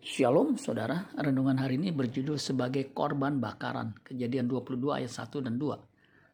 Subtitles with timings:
[0.00, 5.76] Shalom saudara, renungan hari ini berjudul sebagai korban bakaran, kejadian 22 ayat 1 dan 2.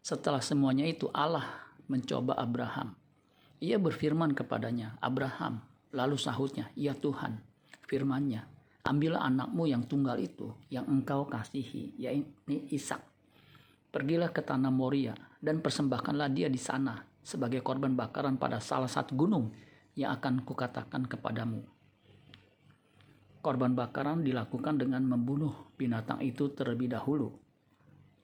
[0.07, 1.43] Setelah semuanya itu Allah
[1.91, 2.95] mencoba Abraham.
[3.59, 7.43] Ia berfirman kepadanya, Abraham, lalu sahutnya, ya Tuhan,
[7.91, 8.47] firmannya,
[8.87, 13.03] ambillah anakmu yang tunggal itu, yang engkau kasihi, yaitu Ishak.
[13.91, 19.19] Pergilah ke tanah Moria dan persembahkanlah dia di sana sebagai korban bakaran pada salah satu
[19.19, 19.51] gunung
[19.99, 21.76] yang akan kukatakan kepadamu
[23.47, 27.31] Korban bakaran dilakukan dengan membunuh binatang itu terlebih dahulu.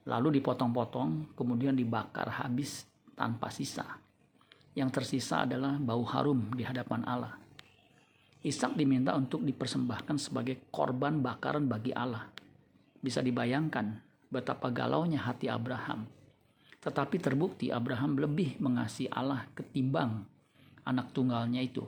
[0.03, 2.83] Lalu dipotong-potong, kemudian dibakar habis
[3.15, 4.03] tanpa sisa.
[4.75, 7.39] Yang tersisa adalah bau harum di hadapan Allah.
[8.43, 12.27] Ishak diminta untuk dipersembahkan sebagai korban bakaran bagi Allah.
[12.99, 16.03] Bisa dibayangkan betapa galaunya hati Abraham.
[16.83, 20.27] Tetapi terbukti Abraham lebih mengasihi Allah ketimbang
[20.83, 21.87] anak tunggalnya itu.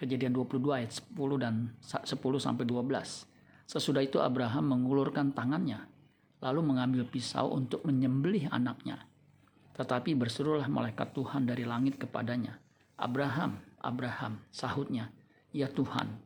[0.00, 2.08] Kejadian 22 ayat 10 dan 10
[2.40, 3.28] sampai 12.
[3.68, 5.84] Sesudah itu Abraham mengulurkan tangannya
[6.40, 9.04] lalu mengambil pisau untuk menyembelih anaknya.
[9.76, 12.56] Tetapi berserulah malaikat Tuhan dari langit kepadanya,
[12.96, 15.12] "Abraham, Abraham," sahutnya,
[15.52, 16.16] "Ya Tuhan."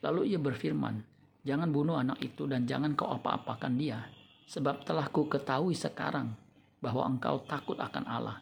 [0.00, 1.04] Lalu ia berfirman,
[1.44, 4.08] "Jangan bunuh anak itu dan jangan kau apa-apakan dia,
[4.48, 6.32] sebab telah ku ketahui sekarang
[6.80, 8.40] bahwa engkau takut akan Allah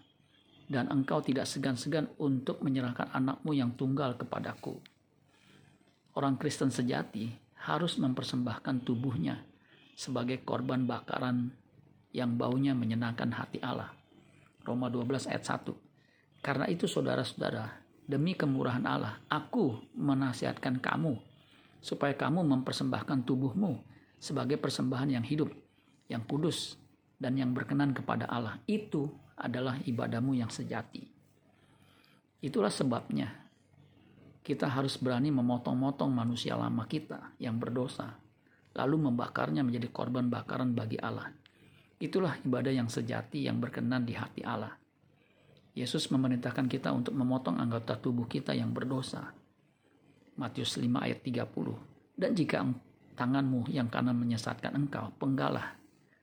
[0.71, 4.79] dan engkau tidak segan-segan untuk menyerahkan anakmu yang tunggal kepadaku.
[6.15, 7.35] Orang Kristen sejati
[7.67, 9.43] harus mempersembahkan tubuhnya
[9.99, 11.51] sebagai korban bakaran
[12.15, 13.91] yang baunya menyenangkan hati Allah.
[14.63, 15.75] Roma 12 ayat 1.
[16.41, 17.67] Karena itu saudara-saudara,
[18.07, 21.19] demi kemurahan Allah, aku menasihatkan kamu
[21.83, 23.83] supaya kamu mempersembahkan tubuhmu
[24.21, 25.51] sebagai persembahan yang hidup,
[26.07, 26.77] yang kudus,
[27.21, 28.57] dan yang berkenan kepada Allah.
[28.65, 31.09] Itu adalah ibadahmu yang sejati.
[32.45, 33.29] Itulah sebabnya
[34.41, 38.17] kita harus berani memotong-motong manusia lama kita yang berdosa,
[38.77, 41.29] lalu membakarnya menjadi korban bakaran bagi Allah.
[42.01, 44.73] Itulah ibadah yang sejati yang berkenan di hati Allah.
[45.77, 49.33] Yesus memerintahkan kita untuk memotong anggota tubuh kita yang berdosa.
[50.41, 52.17] Matius 5 ayat 30.
[52.17, 52.65] Dan jika
[53.21, 55.77] tanganmu yang kanan menyesatkan engkau, penggalah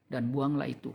[0.10, 0.90] dan buanglah itu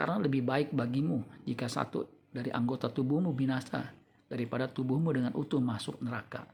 [0.00, 3.84] karena lebih baik bagimu jika satu dari anggota tubuhmu binasa
[4.32, 6.48] daripada tubuhmu dengan utuh masuk neraka.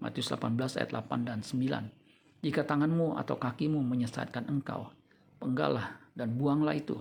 [0.00, 2.40] Matius 18 ayat 8 dan 9.
[2.40, 4.88] Jika tanganmu atau kakimu menyesatkan engkau,
[5.36, 6.96] penggalah dan buanglah itu.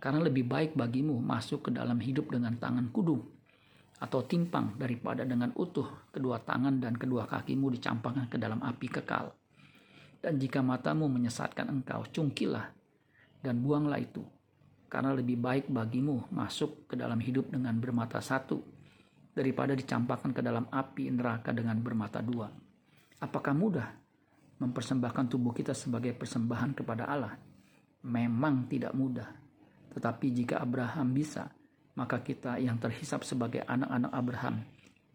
[0.00, 3.20] Karena lebih baik bagimu masuk ke dalam hidup dengan tangan kudu
[4.00, 9.36] atau timpang daripada dengan utuh kedua tangan dan kedua kakimu dicampakkan ke dalam api kekal.
[10.24, 12.72] Dan jika matamu menyesatkan engkau, cungkilah
[13.44, 14.37] dan buanglah itu
[14.88, 18.60] karena lebih baik bagimu masuk ke dalam hidup dengan bermata satu
[19.36, 22.50] daripada dicampakkan ke dalam api neraka dengan bermata dua.
[23.22, 23.88] Apakah mudah
[24.58, 27.36] mempersembahkan tubuh kita sebagai persembahan kepada Allah?
[28.08, 29.28] Memang tidak mudah.
[29.94, 31.46] Tetapi jika Abraham bisa,
[31.94, 34.56] maka kita yang terhisap sebagai anak-anak Abraham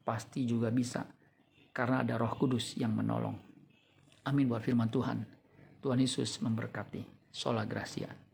[0.03, 1.07] pasti juga bisa
[1.71, 3.39] karena ada Roh Kudus yang menolong.
[4.23, 5.25] Amin buat firman Tuhan.
[5.83, 7.31] Tuhan Yesus memberkati.
[7.33, 8.32] Sola Gracia.